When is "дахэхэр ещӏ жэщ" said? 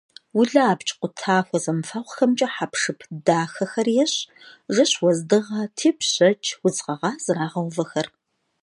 3.25-4.91